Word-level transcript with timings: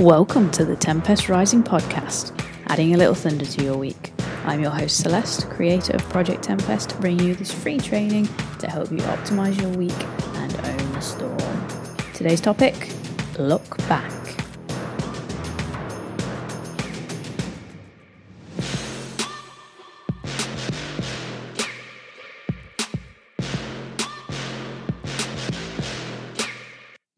Welcome 0.00 0.50
to 0.52 0.64
the 0.64 0.76
Tempest 0.76 1.28
Rising 1.28 1.62
podcast, 1.62 2.32
adding 2.68 2.94
a 2.94 2.96
little 2.96 3.14
thunder 3.14 3.44
to 3.44 3.62
your 3.62 3.76
week. 3.76 4.14
I'm 4.46 4.62
your 4.62 4.70
host 4.70 5.02
Celeste, 5.02 5.46
creator 5.50 5.92
of 5.92 6.00
Project 6.08 6.42
Tempest, 6.42 6.98
bringing 7.02 7.26
you 7.26 7.34
this 7.34 7.52
free 7.52 7.76
training 7.76 8.26
to 8.60 8.66
help 8.66 8.90
you 8.90 8.96
optimize 8.96 9.60
your 9.60 9.68
week 9.72 9.92
and 10.36 10.56
own 10.56 10.92
the 10.92 11.00
storm. 11.00 12.14
Today's 12.14 12.40
topic 12.40 12.94
look 13.38 13.76
back. 13.88 14.10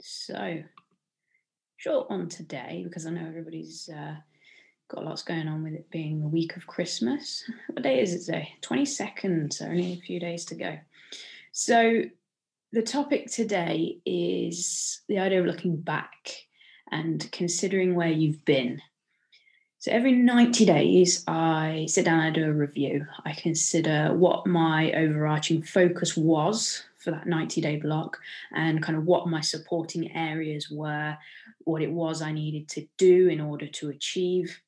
So, 0.00 0.64
short 1.82 2.08
one 2.08 2.28
today 2.28 2.82
because 2.84 3.06
I 3.06 3.10
know 3.10 3.26
everybody's 3.26 3.88
uh, 3.88 4.14
got 4.88 5.04
lots 5.04 5.24
going 5.24 5.48
on 5.48 5.64
with 5.64 5.72
it 5.72 5.90
being 5.90 6.20
the 6.20 6.28
week 6.28 6.56
of 6.56 6.68
Christmas. 6.68 7.42
What 7.72 7.82
day 7.82 8.00
is 8.00 8.14
it 8.14 8.24
today? 8.24 8.54
22nd, 8.62 9.52
so 9.52 9.64
only 9.64 9.94
a 9.94 9.96
few 9.96 10.20
days 10.20 10.44
to 10.46 10.54
go. 10.54 10.78
So, 11.50 12.02
the 12.70 12.82
topic 12.82 13.32
today 13.32 13.98
is 14.06 15.00
the 15.08 15.18
idea 15.18 15.40
of 15.40 15.46
looking 15.46 15.76
back 15.76 16.30
and 16.92 17.28
considering 17.32 17.96
where 17.96 18.12
you've 18.12 18.44
been. 18.44 18.80
So, 19.80 19.90
every 19.90 20.12
90 20.12 20.64
days, 20.64 21.24
I 21.26 21.86
sit 21.88 22.04
down 22.04 22.20
and 22.20 22.34
do 22.34 22.44
a 22.44 22.52
review. 22.52 23.06
I 23.24 23.32
consider 23.32 24.14
what 24.14 24.46
my 24.46 24.92
overarching 24.92 25.64
focus 25.64 26.16
was 26.16 26.84
for 27.02 27.10
that 27.10 27.26
90 27.26 27.60
day 27.60 27.76
block 27.76 28.18
and 28.54 28.82
kind 28.82 28.96
of 28.96 29.04
what 29.04 29.28
my 29.28 29.40
supporting 29.40 30.14
areas 30.16 30.70
were, 30.70 31.16
what 31.64 31.82
it 31.82 31.90
was 31.90 32.22
I 32.22 32.32
needed 32.32 32.68
to 32.70 32.86
do 32.98 33.28
in 33.28 33.40
order 33.40 33.66
to 33.66 33.90
achieve 33.90 34.60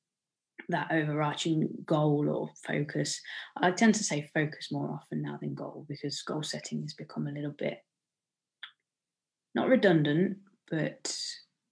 that 0.68 0.90
overarching 0.90 1.68
goal 1.85 2.29
or 2.29 2.51
focus. 2.66 3.21
I 3.57 3.71
tend 3.71 3.95
to 3.96 4.05
say 4.05 4.30
focus 4.35 4.73
more 4.73 4.90
often 4.90 5.23
now 5.23 5.38
than 5.40 5.55
goal 5.55 5.85
because 5.88 6.23
goal 6.23 6.43
setting 6.43 6.82
has 6.82 6.95
become 6.95 7.27
a 7.27 7.32
little 7.32 7.55
bit 7.57 7.82
not 9.55 9.68
redundant, 9.68 10.38
but 10.71 11.16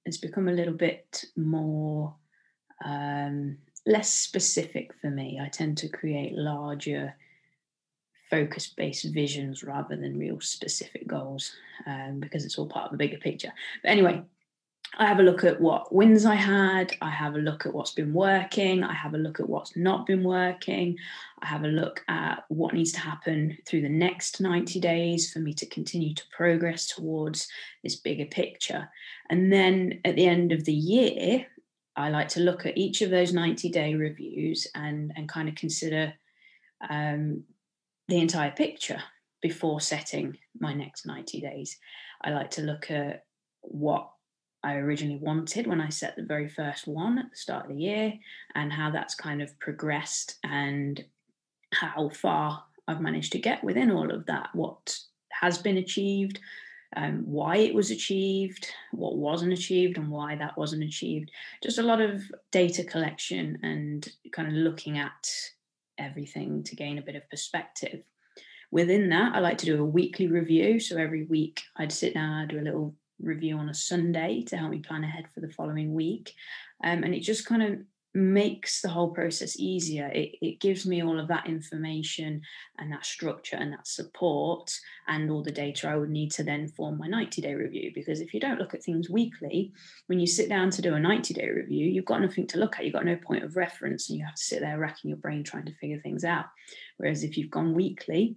it's 0.05 0.19
become 0.19 0.49
a 0.49 0.53
little 0.53 0.75
bit 0.75 1.25
more 1.37 2.15
um, 2.85 3.59
less 3.87 4.13
specific 4.13 4.93
for 5.01 5.11
me. 5.11 5.41
I 5.43 5.49
tend 5.49 5.79
to 5.79 5.89
create 5.89 6.35
larger 6.35 7.15
focus 8.33 8.69
based 8.69 9.05
visions 9.13 9.63
rather 9.63 9.95
than 9.95 10.19
real 10.19 10.41
specific 10.41 11.07
goals 11.07 11.53
um, 11.87 12.19
because 12.19 12.47
it's 12.47 12.59
all 12.59 12.67
part 12.67 12.87
of 12.87 12.93
the 12.93 12.97
bigger 12.97 13.19
picture. 13.19 13.53
But 13.83 13.91
anyway, 13.91 14.23
I 14.97 15.07
have 15.07 15.21
a 15.21 15.23
look 15.23 15.45
at 15.45 15.61
what 15.61 15.95
wins 15.95 16.25
I 16.25 16.35
had. 16.35 16.97
I 17.03 17.11
have 17.11 17.35
a 17.35 17.39
look 17.39 17.67
at 17.67 17.75
what's 17.75 17.93
been 17.93 18.15
working. 18.15 18.85
I 18.85 18.95
have 18.95 19.13
a 19.13 19.19
look 19.19 19.39
at 19.39 19.49
what's 19.49 19.77
not 19.77 20.07
been 20.07 20.25
working. 20.25 20.97
I 21.43 21.47
have 21.47 21.65
a 21.65 21.69
look 21.69 22.03
at 22.09 22.45
what 22.49 22.73
needs 22.73 22.93
to 22.93 23.01
happen 23.01 23.59
through 23.67 23.83
the 23.83 23.89
next 23.91 24.41
90 24.41 24.81
days 24.81 25.31
for 25.31 25.39
me 25.39 25.53
to 25.55 25.67
continue 25.67 26.15
to 26.15 26.25
progress 26.35 26.87
towards 26.87 27.49
this 27.83 27.97
bigger 27.97 28.27
picture. 28.27 28.89
And 29.29 29.53
then 29.53 30.01
at 30.07 30.17
the 30.17 30.27
end 30.27 30.53
of 30.53 30.65
the 30.65 30.75
year, 30.75 31.47
I 31.97 32.09
like 32.09 32.29
to 32.29 32.41
look 32.41 32.65
at 32.65 32.79
each 32.79 33.03
of 33.03 33.11
those 33.11 33.35
90 33.35 33.69
day 33.69 33.95
reviews 33.95 34.67
and, 34.75 35.13
and 35.17 35.29
kind 35.29 35.51
of 35.51 35.55
consider 35.55 36.15
um, 36.89 37.45
the 38.09 38.19
entire 38.19 38.51
picture 38.51 39.03
before 39.41 39.81
setting 39.81 40.37
my 40.59 40.73
next 40.73 41.07
90 41.07 41.41
days. 41.41 41.79
I 42.23 42.31
like 42.31 42.51
to 42.53 42.63
look 42.63 42.91
at 42.91 43.25
what 43.63 44.11
I 44.65 44.75
originally 44.75 45.19
wanted 45.19 45.67
when 45.67 45.81
I 45.81 45.89
set 45.89 46.15
the 46.17 46.23
very 46.23 46.49
first 46.49 46.87
one 46.87 47.19
at 47.19 47.31
the 47.31 47.37
start 47.37 47.65
of 47.65 47.77
the 47.77 47.83
year 47.83 48.15
and 48.55 48.73
how 48.73 48.91
that's 48.91 49.15
kind 49.15 49.43
of 49.43 49.59
progressed 49.59 50.39
and 50.45 51.05
how 51.73 52.11
far 52.11 52.63
I've 52.87 53.01
managed 53.01 53.33
to 53.33 53.39
get 53.39 53.65
within 53.65 53.91
all 53.91 54.13
of 54.13 54.27
that, 54.27 54.51
what 54.53 54.97
has 55.41 55.59
been 55.59 55.79
achieved, 55.79 56.39
um, 56.97 57.23
why 57.25 57.57
it 57.57 57.75
was 57.75 57.91
achieved, 57.91 58.69
what 58.93 59.17
wasn't 59.17 59.53
achieved, 59.53 59.97
and 59.97 60.11
why 60.11 60.37
that 60.37 60.57
wasn't 60.59 60.85
achieved. 60.85 61.31
Just 61.63 61.79
a 61.79 61.83
lot 61.83 62.01
of 62.01 62.23
data 62.51 62.85
collection 62.85 63.59
and 63.63 64.09
kind 64.33 64.49
of 64.49 64.55
looking 64.55 64.99
at 64.99 65.29
everything 65.99 66.63
to 66.65 66.77
gain 66.77 66.99
a 66.99 67.03
bit 67.03 67.17
of 67.17 67.29
perspective. 67.31 68.03
Within 68.71 69.11
that, 69.11 69.35
I 69.35 69.41
like 69.41 69.59
to 69.59 69.67
do 69.67 69.81
a 69.81 69.85
weekly 69.85 70.29
review. 70.29 70.81
So 70.81 70.97
every 70.97 71.25
week 71.25 71.61
I'd 71.77 71.93
sit 71.93 72.15
down, 72.15 72.33
I'd 72.33 72.49
do 72.49 72.61
a 72.61 72.63
little 72.63 72.95
review 73.21 73.57
on 73.57 73.69
a 73.69 73.75
Sunday 73.75 74.43
to 74.49 74.57
help 74.57 74.71
me 74.71 74.81
plan 74.81 75.05
ahead 75.05 75.27
for 75.35 75.41
the 75.41 75.53
following 75.53 75.95
week. 75.95 76.35
Um, 76.83 77.05
and 77.05 77.15
it 77.15 77.21
just 77.21 77.47
kind 77.47 77.63
of 77.63 77.79
makes 78.15 78.83
the 78.83 78.89
whole 78.89 79.11
process 79.11 79.59
easier. 79.59 80.09
It, 80.09 80.37
it 80.43 80.61
gives 80.61 80.87
me 80.87 81.03
all 81.03 81.19
of 81.19 81.29
that 81.29 81.47
information 81.47 82.43
and 82.79 82.93
that 82.93 83.07
structure 83.07 83.57
and 83.57 83.73
that 83.73 83.87
support 83.87 84.71
and 85.09 85.31
all 85.31 85.43
the 85.43 85.51
data 85.51 85.89
I 85.89 85.97
would 85.97 86.11
need 86.11 86.31
to 86.33 86.43
then 86.43 86.69
form 86.69 86.99
my 86.99 87.07
90 87.07 87.41
day 87.41 87.55
review. 87.55 87.91
Because 87.95 88.21
if 88.21 88.35
you 88.35 88.41
don't 88.41 88.59
look 88.59 88.75
at 88.75 88.83
things 88.83 89.09
weekly, 89.09 89.73
when 90.07 90.21
you 90.21 90.27
sit 90.27 90.49
down 90.49 90.71
to 90.71 90.83
do 90.83 90.95
a 90.95 91.01
90 91.01 91.33
day 91.35 91.49
review, 91.49 91.87
you've 91.87 92.05
got 92.05 92.21
nothing 92.21 92.47
to 92.49 92.59
look 92.59 92.79
at. 92.79 92.85
You've 92.85 92.95
got 92.95 93.07
no 93.07 93.17
point 93.17 93.45
of 93.45 93.57
reference 93.57 94.11
and 94.11 94.19
you 94.19 94.25
have 94.25 94.35
to 94.35 94.43
sit 94.43 94.61
there 94.61 94.79
racking 94.79 95.09
your 95.09 95.19
brain 95.19 95.43
trying 95.43 95.67
to 95.67 95.75
figure 95.75 96.01
things 96.01 96.25
out. 96.25 96.47
Whereas 96.99 97.25
if 97.25 97.39
you've 97.39 97.51
gone 97.51 97.75
weekly, 97.75 98.37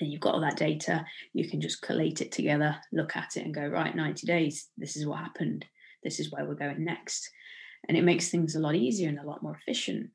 and 0.00 0.10
you've 0.10 0.20
got 0.20 0.32
all 0.32 0.40
that 0.40 0.56
data, 0.56 1.04
you 1.34 1.46
can 1.46 1.60
just 1.60 1.82
collate 1.82 2.22
it 2.22 2.32
together, 2.32 2.74
look 2.90 3.16
at 3.16 3.36
it, 3.36 3.44
and 3.44 3.54
go, 3.54 3.66
right, 3.66 3.94
90 3.94 4.26
days, 4.26 4.68
this 4.78 4.96
is 4.96 5.06
what 5.06 5.18
happened. 5.18 5.66
This 6.02 6.18
is 6.20 6.32
where 6.32 6.46
we're 6.46 6.54
going 6.54 6.82
next 6.82 7.30
and 7.88 7.96
it 7.96 8.04
makes 8.04 8.28
things 8.28 8.54
a 8.54 8.60
lot 8.60 8.74
easier 8.74 9.08
and 9.08 9.18
a 9.18 9.26
lot 9.26 9.42
more 9.42 9.58
efficient. 9.60 10.10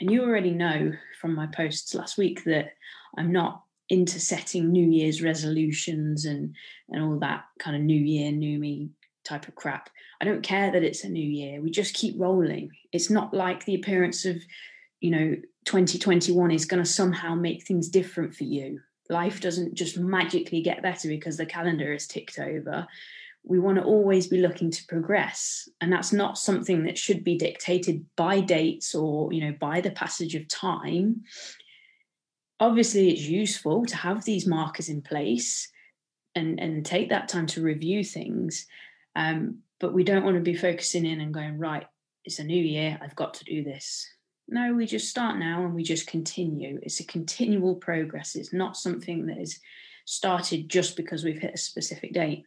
And 0.00 0.10
you 0.10 0.22
already 0.22 0.50
know 0.50 0.92
from 1.20 1.34
my 1.34 1.46
posts 1.46 1.94
last 1.94 2.18
week 2.18 2.44
that 2.44 2.74
I'm 3.16 3.32
not 3.32 3.62
into 3.88 4.18
setting 4.18 4.72
New 4.72 4.88
Year's 4.88 5.22
resolutions 5.22 6.24
and 6.24 6.54
and 6.90 7.02
all 7.02 7.18
that 7.20 7.44
kind 7.58 7.76
of 7.76 7.82
New 7.82 8.00
Year, 8.00 8.32
New 8.32 8.58
Me 8.58 8.90
type 9.24 9.48
of 9.48 9.54
crap. 9.54 9.90
I 10.20 10.24
don't 10.24 10.42
care 10.42 10.70
that 10.70 10.82
it's 10.82 11.04
a 11.04 11.08
new 11.08 11.26
year. 11.26 11.60
We 11.60 11.70
just 11.70 11.94
keep 11.94 12.14
rolling. 12.18 12.70
It's 12.92 13.10
not 13.10 13.34
like 13.34 13.64
the 13.64 13.74
appearance 13.74 14.24
of, 14.24 14.36
you 15.00 15.10
know, 15.10 15.36
2021 15.64 16.50
is 16.50 16.66
going 16.66 16.82
to 16.82 16.88
somehow 16.88 17.34
make 17.34 17.64
things 17.64 17.88
different 17.88 18.34
for 18.34 18.44
you. 18.44 18.80
Life 19.08 19.40
doesn't 19.40 19.74
just 19.74 19.98
magically 19.98 20.62
get 20.62 20.82
better 20.82 21.08
because 21.08 21.36
the 21.36 21.46
calendar 21.46 21.92
is 21.92 22.06
ticked 22.06 22.38
over 22.38 22.86
we 23.46 23.58
want 23.58 23.76
to 23.76 23.84
always 23.84 24.26
be 24.26 24.38
looking 24.38 24.70
to 24.70 24.86
progress. 24.86 25.68
And 25.80 25.92
that's 25.92 26.12
not 26.12 26.38
something 26.38 26.84
that 26.84 26.96
should 26.96 27.22
be 27.22 27.36
dictated 27.36 28.04
by 28.16 28.40
dates 28.40 28.94
or 28.94 29.32
you 29.32 29.44
know 29.44 29.56
by 29.60 29.80
the 29.80 29.90
passage 29.90 30.34
of 30.34 30.48
time. 30.48 31.22
Obviously 32.58 33.10
it's 33.10 33.22
useful 33.22 33.84
to 33.86 33.96
have 33.96 34.24
these 34.24 34.46
markers 34.46 34.88
in 34.88 35.02
place 35.02 35.70
and 36.34 36.58
and 36.58 36.84
take 36.84 37.10
that 37.10 37.28
time 37.28 37.46
to 37.46 37.62
review 37.62 38.02
things 38.02 38.66
um, 39.16 39.58
but 39.78 39.92
we 39.92 40.04
don't 40.04 40.24
want 40.24 40.36
to 40.36 40.42
be 40.42 40.56
focusing 40.56 41.04
in 41.06 41.20
and 41.20 41.34
going 41.34 41.58
right 41.58 41.86
it's 42.24 42.38
a 42.38 42.44
new 42.44 42.62
year 42.62 42.98
i've 43.02 43.16
got 43.16 43.34
to 43.34 43.44
do 43.44 43.62
this. 43.62 44.08
No 44.48 44.72
we 44.74 44.86
just 44.86 45.08
start 45.08 45.38
now 45.38 45.64
and 45.64 45.74
we 45.74 45.82
just 45.82 46.06
continue. 46.06 46.78
It's 46.82 47.00
a 47.00 47.06
continual 47.06 47.76
progress. 47.76 48.34
It's 48.34 48.52
not 48.52 48.76
something 48.76 49.26
that 49.26 49.38
is 49.38 49.60
started 50.06 50.68
just 50.68 50.96
because 50.96 51.24
we've 51.24 51.40
hit 51.40 51.54
a 51.54 51.58
specific 51.58 52.12
date 52.12 52.44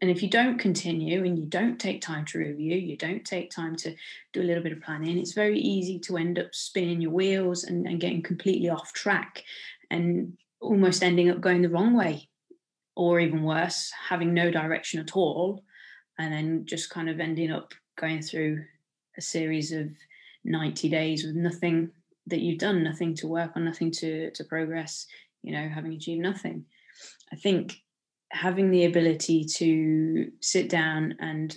and 0.00 0.10
if 0.10 0.22
you 0.22 0.30
don't 0.30 0.58
continue 0.58 1.24
and 1.24 1.38
you 1.38 1.46
don't 1.46 1.78
take 1.78 2.00
time 2.00 2.24
to 2.26 2.38
review, 2.38 2.76
you 2.76 2.96
don't 2.96 3.24
take 3.24 3.50
time 3.50 3.76
to 3.76 3.94
do 4.32 4.40
a 4.40 4.44
little 4.44 4.62
bit 4.62 4.72
of 4.72 4.82
planning, 4.82 5.18
it's 5.18 5.32
very 5.32 5.58
easy 5.58 5.98
to 6.00 6.16
end 6.16 6.38
up 6.38 6.54
spinning 6.54 7.00
your 7.00 7.10
wheels 7.10 7.64
and, 7.64 7.86
and 7.86 8.00
getting 8.00 8.22
completely 8.22 8.68
off 8.68 8.92
track 8.92 9.42
and 9.90 10.36
almost 10.60 11.02
ending 11.02 11.30
up 11.30 11.40
going 11.40 11.62
the 11.62 11.68
wrong 11.68 11.94
way. 11.94 12.28
Or 12.96 13.18
even 13.18 13.42
worse, 13.42 13.90
having 14.08 14.32
no 14.32 14.52
direction 14.52 15.00
at 15.00 15.16
all, 15.16 15.64
and 16.16 16.32
then 16.32 16.64
just 16.64 16.90
kind 16.90 17.10
of 17.10 17.18
ending 17.18 17.50
up 17.50 17.74
going 17.98 18.22
through 18.22 18.64
a 19.18 19.20
series 19.20 19.72
of 19.72 19.88
90 20.44 20.88
days 20.90 21.24
with 21.24 21.34
nothing 21.34 21.90
that 22.28 22.40
you've 22.40 22.60
done, 22.60 22.84
nothing 22.84 23.14
to 23.16 23.26
work 23.26 23.50
on, 23.56 23.64
nothing 23.64 23.90
to, 23.90 24.30
to 24.30 24.44
progress, 24.44 25.06
you 25.42 25.52
know, 25.52 25.68
having 25.68 25.92
achieved 25.92 26.22
nothing. 26.22 26.64
I 27.32 27.36
think 27.36 27.82
having 28.34 28.70
the 28.70 28.84
ability 28.84 29.44
to 29.44 30.30
sit 30.40 30.68
down 30.68 31.14
and 31.20 31.56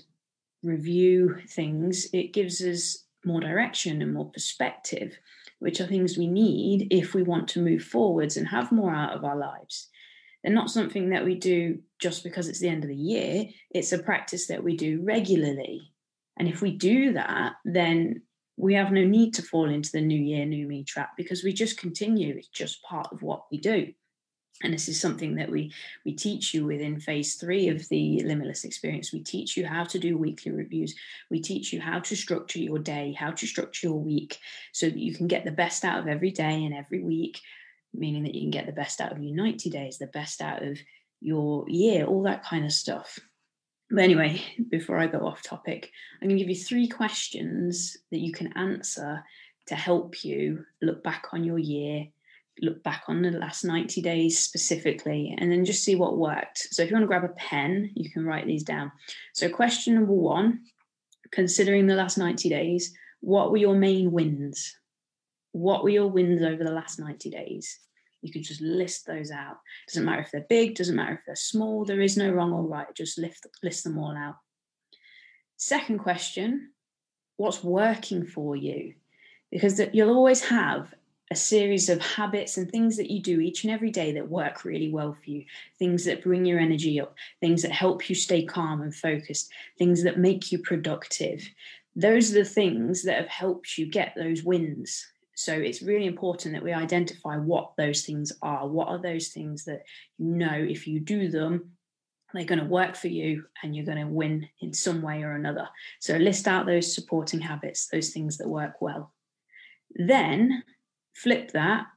review 0.63 1.37
things, 1.49 2.07
it 2.13 2.33
gives 2.33 2.61
us 2.61 3.05
more 3.25 3.41
direction 3.41 4.01
and 4.01 4.13
more 4.13 4.29
perspective, 4.29 5.17
which 5.59 5.81
are 5.81 5.87
things 5.87 6.17
we 6.17 6.27
need 6.27 6.87
if 6.91 7.13
we 7.13 7.23
want 7.23 7.47
to 7.49 7.61
move 7.61 7.83
forwards 7.83 8.37
and 8.37 8.47
have 8.47 8.71
more 8.71 8.93
out 8.93 9.15
of 9.15 9.25
our 9.25 9.37
lives. 9.37 9.89
They're 10.43 10.53
not 10.53 10.69
something 10.69 11.09
that 11.09 11.25
we 11.25 11.35
do 11.35 11.79
just 11.99 12.23
because 12.23 12.47
it's 12.47 12.59
the 12.59 12.69
end 12.69 12.83
of 12.83 12.89
the 12.89 12.95
year, 12.95 13.45
it's 13.71 13.91
a 13.91 13.97
practice 13.97 14.47
that 14.47 14.63
we 14.63 14.77
do 14.77 15.01
regularly. 15.03 15.91
And 16.37 16.47
if 16.47 16.61
we 16.61 16.77
do 16.77 17.13
that, 17.13 17.53
then 17.65 18.21
we 18.55 18.75
have 18.75 18.91
no 18.91 19.03
need 19.03 19.33
to 19.33 19.41
fall 19.41 19.69
into 19.69 19.91
the 19.91 20.01
new 20.01 20.19
year, 20.19 20.45
new 20.45 20.67
me 20.67 20.83
trap 20.83 21.11
because 21.17 21.43
we 21.43 21.53
just 21.53 21.79
continue. 21.79 22.35
It's 22.37 22.47
just 22.49 22.83
part 22.83 23.07
of 23.11 23.23
what 23.23 23.45
we 23.51 23.59
do. 23.59 23.93
And 24.63 24.73
this 24.73 24.87
is 24.87 24.99
something 24.99 25.35
that 25.35 25.51
we 25.51 25.71
we 26.05 26.13
teach 26.13 26.53
you 26.53 26.65
within 26.65 26.99
phase 26.99 27.35
three 27.35 27.67
of 27.69 27.87
the 27.89 28.21
limitless 28.23 28.63
experience. 28.63 29.13
We 29.13 29.21
teach 29.21 29.55
you 29.55 29.65
how 29.65 29.83
to 29.85 29.99
do 29.99 30.17
weekly 30.17 30.51
reviews. 30.51 30.95
We 31.29 31.39
teach 31.39 31.71
you 31.71 31.79
how 31.79 31.99
to 31.99 32.15
structure 32.15 32.59
your 32.59 32.79
day 32.79 33.15
how 33.17 33.31
to 33.31 33.47
structure 33.47 33.87
your 33.87 33.99
week 33.99 34.39
so 34.71 34.87
that 34.89 34.97
you 34.97 35.13
can 35.13 35.27
get 35.27 35.45
the 35.45 35.51
best 35.51 35.85
out 35.85 35.99
of 35.99 36.07
every 36.07 36.31
day 36.31 36.65
and 36.65 36.73
every 36.73 37.03
week 37.03 37.41
meaning 37.93 38.23
that 38.23 38.35
you 38.35 38.41
can 38.41 38.51
get 38.51 38.65
the 38.65 38.71
best 38.71 39.01
out 39.01 39.11
of 39.11 39.21
your 39.21 39.35
90 39.35 39.69
days 39.69 39.97
the 39.97 40.07
best 40.07 40.41
out 40.41 40.63
of 40.63 40.77
your 41.21 41.65
year 41.67 42.05
all 42.05 42.23
that 42.23 42.43
kind 42.43 42.65
of 42.65 42.71
stuff. 42.71 43.19
But 43.89 44.03
anyway 44.03 44.41
before 44.69 44.97
i 44.97 45.07
go 45.07 45.19
off 45.19 45.41
topic 45.41 45.91
i'm 46.21 46.27
going 46.27 46.37
to 46.37 46.43
give 46.43 46.49
you 46.49 46.61
three 46.61 46.87
questions 46.87 47.97
that 48.11 48.19
you 48.19 48.31
can 48.31 48.51
answer 48.57 49.23
to 49.67 49.75
help 49.75 50.23
you 50.23 50.65
look 50.81 51.03
back 51.03 51.27
on 51.31 51.43
your 51.43 51.59
year 51.59 52.07
look 52.61 52.83
back 52.83 53.03
on 53.07 53.21
the 53.21 53.31
last 53.31 53.63
90 53.63 54.01
days 54.01 54.39
specifically 54.39 55.35
and 55.37 55.51
then 55.51 55.65
just 55.65 55.83
see 55.83 55.95
what 55.95 56.17
worked. 56.17 56.67
So 56.71 56.81
if 56.81 56.89
you 56.89 56.95
want 56.95 57.03
to 57.03 57.07
grab 57.07 57.23
a 57.23 57.29
pen, 57.29 57.91
you 57.95 58.09
can 58.09 58.25
write 58.25 58.45
these 58.45 58.63
down. 58.63 58.91
So 59.33 59.49
question 59.49 59.95
number 59.95 60.13
one, 60.13 60.61
considering 61.31 61.87
the 61.87 61.95
last 61.95 62.17
90 62.17 62.49
days, 62.49 62.93
what 63.21 63.51
were 63.51 63.57
your 63.57 63.75
main 63.75 64.11
wins? 64.11 64.75
What 65.51 65.83
were 65.83 65.89
your 65.89 66.07
wins 66.07 66.43
over 66.43 66.63
the 66.63 66.71
last 66.71 66.99
90 66.99 67.29
days? 67.29 67.79
You 68.21 68.31
could 68.31 68.43
just 68.43 68.61
list 68.61 69.05
those 69.05 69.31
out. 69.31 69.57
Doesn't 69.87 70.05
matter 70.05 70.21
if 70.21 70.31
they're 70.31 70.45
big, 70.49 70.75
doesn't 70.75 70.95
matter 70.95 71.13
if 71.13 71.21
they're 71.25 71.35
small, 71.35 71.85
there 71.85 72.01
is 72.01 72.17
no 72.17 72.31
wrong 72.31 72.51
or 72.51 72.63
right. 72.63 72.87
Just 72.95 73.17
lift, 73.17 73.45
list 73.63 73.83
them 73.83 73.97
all 73.97 74.15
out. 74.17 74.35
Second 75.57 75.99
question, 75.99 76.71
what's 77.37 77.63
working 77.63 78.25
for 78.25 78.55
you? 78.55 78.93
Because 79.51 79.81
you'll 79.93 80.15
always 80.15 80.41
have 80.41 80.93
a 81.29 81.35
series 81.35 81.89
of 81.89 82.01
habits 82.01 82.57
and 82.57 82.71
things 82.71 82.95
that 82.97 83.11
you 83.11 83.21
do 83.21 83.39
each 83.39 83.63
and 83.63 83.73
every 83.73 83.91
day 83.91 84.13
that 84.13 84.29
work 84.29 84.63
really 84.63 84.89
well 84.89 85.13
for 85.13 85.29
you, 85.29 85.43
things 85.77 86.05
that 86.05 86.23
bring 86.23 86.45
your 86.45 86.59
energy 86.59 87.01
up, 87.01 87.15
things 87.41 87.61
that 87.63 87.71
help 87.71 88.09
you 88.09 88.15
stay 88.15 88.43
calm 88.43 88.81
and 88.81 88.95
focused, 88.95 89.51
things 89.77 90.03
that 90.03 90.17
make 90.17 90.51
you 90.51 90.59
productive. 90.59 91.47
Those 91.95 92.31
are 92.31 92.35
the 92.35 92.45
things 92.45 93.03
that 93.03 93.17
have 93.17 93.27
helped 93.27 93.77
you 93.77 93.87
get 93.87 94.13
those 94.15 94.43
wins. 94.43 95.05
So 95.35 95.53
it's 95.53 95.81
really 95.81 96.05
important 96.05 96.53
that 96.53 96.63
we 96.63 96.73
identify 96.73 97.35
what 97.37 97.73
those 97.77 98.03
things 98.03 98.31
are. 98.41 98.67
What 98.67 98.87
are 98.87 99.01
those 99.01 99.27
things 99.27 99.65
that 99.65 99.83
you 100.17 100.25
know 100.27 100.53
if 100.53 100.87
you 100.87 100.99
do 100.99 101.29
them, 101.29 101.71
they're 102.33 102.45
going 102.45 102.59
to 102.59 102.65
work 102.65 102.95
for 102.95 103.07
you 103.07 103.45
and 103.61 103.75
you're 103.75 103.85
going 103.85 103.99
to 103.99 104.07
win 104.07 104.47
in 104.61 104.73
some 104.73 105.01
way 105.01 105.23
or 105.23 105.33
another. 105.33 105.67
So 105.99 106.17
list 106.17 106.47
out 106.47 106.65
those 106.65 106.93
supporting 106.93 107.39
habits, 107.39 107.87
those 107.87 108.09
things 108.09 108.37
that 108.37 108.47
work 108.47 108.81
well. 108.81 109.13
Then 109.95 110.63
Flip 111.23 111.51
that, 111.51 111.87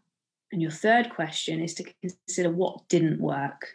and 0.51 0.63
your 0.63 0.71
third 0.71 1.11
question 1.11 1.63
is 1.63 1.75
to 1.75 1.85
consider 2.01 2.51
what 2.51 2.89
didn't 2.89 3.21
work. 3.21 3.67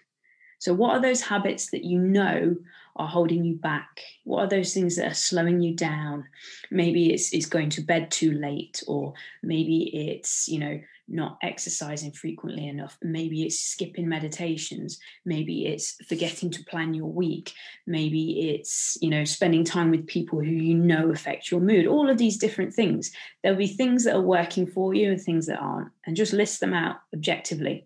So, 0.66 0.74
what 0.74 0.96
are 0.96 1.00
those 1.00 1.22
habits 1.22 1.70
that 1.70 1.84
you 1.84 2.00
know 2.00 2.56
are 2.96 3.08
holding 3.08 3.46
you 3.46 3.54
back? 3.54 4.02
What 4.24 4.40
are 4.40 4.50
those 4.50 4.74
things 4.74 4.96
that 4.96 5.12
are 5.12 5.14
slowing 5.14 5.62
you 5.62 5.76
down? 5.76 6.26
Maybe 6.72 7.14
it's, 7.14 7.34
it's 7.34 7.46
going 7.46 7.70
to 7.70 7.82
bed 7.82 8.10
too 8.10 8.32
late, 8.32 8.82
or 8.88 9.14
maybe 9.44 9.92
it's, 9.94 10.50
you 10.50 10.58
know, 10.58 10.82
not 11.08 11.38
exercising 11.44 12.14
frequently 12.14 12.68
enough. 12.68 12.98
Maybe 13.04 13.44
it's 13.44 13.60
skipping 13.60 14.10
meditations. 14.10 14.98
Maybe 15.24 15.68
it's 15.68 16.04
forgetting 16.08 16.50
to 16.50 16.64
plan 16.64 16.96
your 16.96 17.12
week. 17.12 17.54
Maybe 17.86 18.50
it's, 18.50 18.98
you 19.04 19.12
know, 19.12 19.24
spending 19.24 19.66
time 19.66 19.92
with 19.92 20.08
people 20.08 20.40
who 20.40 20.50
you 20.50 20.74
know 20.74 21.12
affect 21.12 21.52
your 21.52 21.62
mood. 21.62 21.86
All 21.86 22.10
of 22.10 22.18
these 22.18 22.40
different 22.40 22.74
things. 22.74 23.12
There'll 23.44 23.56
be 23.56 23.68
things 23.68 24.06
that 24.06 24.16
are 24.16 24.20
working 24.20 24.66
for 24.66 24.96
you 24.96 25.12
and 25.12 25.22
things 25.22 25.46
that 25.46 25.60
aren't, 25.60 25.92
and 26.08 26.16
just 26.16 26.34
list 26.34 26.60
them 26.60 26.74
out 26.74 26.96
objectively 27.14 27.86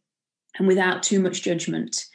and 0.57 0.65
without 0.65 1.03
too 1.03 1.19
much 1.19 1.41
judgment. 1.41 2.05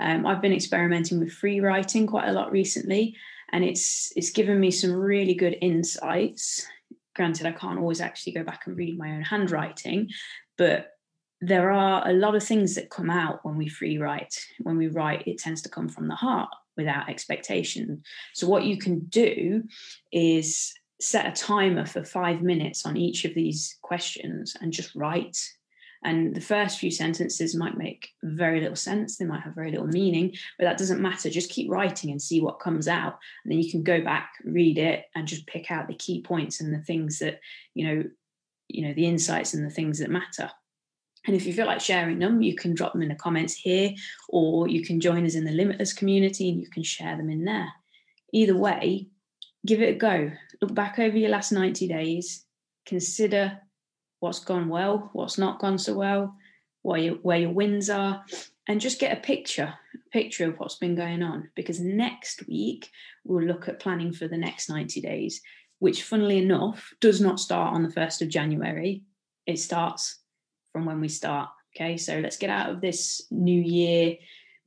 Um, 0.00 0.26
I've 0.26 0.42
been 0.42 0.52
experimenting 0.52 1.20
with 1.20 1.32
free 1.32 1.60
writing 1.60 2.06
quite 2.06 2.28
a 2.28 2.32
lot 2.32 2.50
recently, 2.50 3.16
and 3.52 3.64
it's 3.64 4.12
it's 4.16 4.30
given 4.30 4.58
me 4.58 4.70
some 4.70 4.92
really 4.92 5.34
good 5.34 5.56
insights 5.60 6.66
granted 7.16 7.44
i 7.44 7.50
can't 7.50 7.80
always 7.80 8.00
actually 8.00 8.32
go 8.32 8.44
back 8.44 8.62
and 8.66 8.76
read 8.76 8.96
my 8.96 9.10
own 9.10 9.22
handwriting 9.22 10.08
but 10.56 10.92
there 11.40 11.70
are 11.70 12.06
a 12.06 12.12
lot 12.12 12.34
of 12.34 12.42
things 12.42 12.74
that 12.74 12.90
come 12.90 13.08
out 13.08 13.40
when 13.44 13.56
we 13.56 13.68
free 13.68 13.98
write. 13.98 14.44
When 14.58 14.76
we 14.76 14.88
write, 14.88 15.26
it 15.26 15.38
tends 15.38 15.62
to 15.62 15.70
come 15.70 15.88
from 15.88 16.08
the 16.08 16.14
heart 16.14 16.50
without 16.76 17.08
expectation. 17.08 18.02
So, 18.34 18.46
what 18.46 18.64
you 18.64 18.76
can 18.76 19.00
do 19.06 19.64
is 20.12 20.72
set 21.00 21.26
a 21.26 21.32
timer 21.32 21.86
for 21.86 22.04
five 22.04 22.42
minutes 22.42 22.84
on 22.84 22.98
each 22.98 23.24
of 23.24 23.34
these 23.34 23.78
questions 23.80 24.54
and 24.60 24.72
just 24.72 24.94
write. 24.94 25.38
And 26.02 26.34
the 26.34 26.40
first 26.40 26.78
few 26.78 26.90
sentences 26.90 27.54
might 27.54 27.76
make 27.76 28.08
very 28.22 28.60
little 28.60 28.76
sense, 28.76 29.16
they 29.16 29.26
might 29.26 29.42
have 29.42 29.54
very 29.54 29.70
little 29.70 29.86
meaning, 29.86 30.34
but 30.58 30.64
that 30.64 30.78
doesn't 30.78 31.02
matter. 31.02 31.28
Just 31.28 31.50
keep 31.50 31.70
writing 31.70 32.10
and 32.10 32.20
see 32.20 32.40
what 32.40 32.60
comes 32.60 32.88
out. 32.88 33.18
And 33.44 33.52
then 33.52 33.60
you 33.60 33.70
can 33.70 33.82
go 33.82 34.00
back, 34.00 34.30
read 34.44 34.78
it, 34.78 35.04
and 35.14 35.28
just 35.28 35.46
pick 35.46 35.70
out 35.70 35.88
the 35.88 35.94
key 35.94 36.22
points 36.22 36.60
and 36.60 36.72
the 36.72 36.82
things 36.82 37.18
that, 37.18 37.40
you 37.74 37.86
know, 37.86 38.04
you 38.72 38.86
know 38.86 38.94
the 38.94 39.06
insights 39.06 39.54
and 39.54 39.64
the 39.64 39.74
things 39.74 39.98
that 39.98 40.10
matter. 40.10 40.50
And 41.26 41.36
if 41.36 41.44
you 41.44 41.52
feel 41.52 41.66
like 41.66 41.80
sharing 41.80 42.18
them 42.18 42.40
you 42.40 42.54
can 42.54 42.74
drop 42.74 42.92
them 42.92 43.02
in 43.02 43.08
the 43.08 43.14
comments 43.14 43.54
here 43.54 43.92
or 44.28 44.68
you 44.68 44.82
can 44.82 45.00
join 45.00 45.26
us 45.26 45.34
in 45.34 45.44
the 45.44 45.50
limitless 45.50 45.92
community 45.92 46.48
and 46.48 46.60
you 46.60 46.70
can 46.70 46.82
share 46.82 47.16
them 47.16 47.28
in 47.28 47.44
there. 47.44 47.68
Either 48.32 48.56
way 48.56 49.08
give 49.66 49.82
it 49.82 49.96
a 49.96 49.98
go. 49.98 50.30
Look 50.62 50.74
back 50.74 50.98
over 50.98 51.16
your 51.16 51.30
last 51.30 51.52
90 51.52 51.88
days. 51.88 52.44
Consider 52.86 53.58
what's 54.20 54.40
gone 54.40 54.68
well 54.68 55.10
what's 55.12 55.38
not 55.38 55.58
gone 55.58 55.78
so 55.78 55.94
well 55.94 56.34
where 56.82 57.00
your, 57.00 57.14
where 57.16 57.38
your 57.38 57.50
wins 57.50 57.90
are 57.90 58.24
and 58.68 58.80
just 58.80 59.00
get 59.00 59.16
a 59.16 59.20
picture 59.20 59.74
a 59.94 60.10
picture 60.12 60.46
of 60.46 60.58
what's 60.58 60.76
been 60.76 60.94
going 60.94 61.22
on 61.22 61.50
because 61.54 61.80
next 61.80 62.46
week 62.46 62.88
we'll 63.24 63.44
look 63.44 63.68
at 63.68 63.80
planning 63.80 64.12
for 64.12 64.28
the 64.28 64.36
next 64.36 64.68
90 64.68 65.00
days 65.00 65.40
which, 65.80 66.04
funnily 66.04 66.38
enough, 66.38 66.92
does 67.00 67.20
not 67.20 67.40
start 67.40 67.74
on 67.74 67.82
the 67.82 67.88
1st 67.88 68.22
of 68.22 68.28
January. 68.28 69.02
It 69.46 69.58
starts 69.58 70.20
from 70.72 70.84
when 70.84 71.00
we 71.00 71.08
start. 71.08 71.48
Okay, 71.74 71.96
so 71.96 72.18
let's 72.20 72.36
get 72.36 72.50
out 72.50 72.70
of 72.70 72.80
this 72.80 73.22
new 73.30 73.60
year 73.60 74.16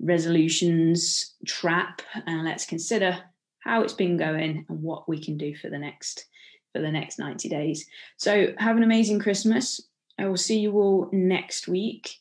resolutions 0.01 1.35
trap 1.45 2.01
and 2.25 2.43
let's 2.43 2.65
consider 2.65 3.19
how 3.59 3.83
it's 3.83 3.93
been 3.93 4.17
going 4.17 4.65
and 4.67 4.81
what 4.81 5.07
we 5.07 5.23
can 5.23 5.37
do 5.37 5.55
for 5.55 5.69
the 5.69 5.77
next 5.77 6.25
for 6.73 6.81
the 6.81 6.91
next 6.91 7.19
90 7.19 7.47
days. 7.47 7.85
So 8.17 8.53
have 8.57 8.75
an 8.75 8.83
amazing 8.83 9.19
Christmas. 9.19 9.79
I 10.19 10.27
will 10.27 10.37
see 10.37 10.59
you 10.59 10.73
all 10.73 11.09
next 11.13 11.67
week. 11.67 12.17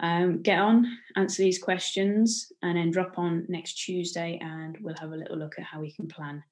Um, 0.00 0.42
get 0.42 0.58
on, 0.58 0.86
answer 1.16 1.42
these 1.42 1.58
questions, 1.58 2.52
and 2.62 2.76
then 2.76 2.90
drop 2.90 3.18
on 3.18 3.46
next 3.48 3.74
Tuesday, 3.74 4.38
and 4.42 4.76
we'll 4.80 4.96
have 5.00 5.12
a 5.12 5.16
little 5.16 5.38
look 5.38 5.58
at 5.58 5.64
how 5.64 5.80
we 5.80 5.90
can 5.90 6.06
plan 6.06 6.42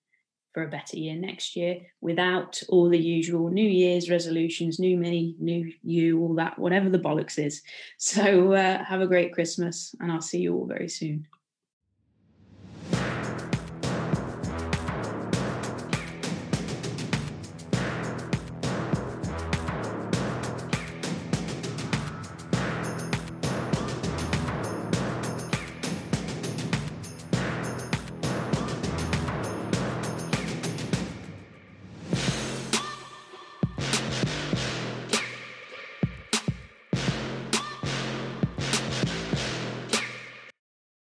for 0.55 0.63
a 0.63 0.69
better 0.69 0.97
year 0.97 1.17
next 1.17 1.57
year 1.57 1.81
without 2.01 2.63
all 2.69 2.89
the 2.89 2.99
usual 2.99 3.51
New 3.51 3.69
Year's 3.69 4.09
resolutions, 4.09 4.79
new 4.79 4.97
me, 4.97 5.35
new 5.41 5.73
you, 5.83 6.21
all 6.21 6.35
that, 6.37 6.59
whatever 6.59 6.89
the 6.89 6.99
bollocks 6.99 7.45
is. 7.45 7.61
So 7.99 8.53
uh, 8.53 8.85
have 8.85 9.01
a 9.01 9.07
great 9.07 9.33
Christmas 9.33 9.95
and 9.99 10.13
I'll 10.13 10.21
see 10.21 10.39
you 10.39 10.55
all 10.55 10.67
very 10.67 10.89
soon. 10.89 11.27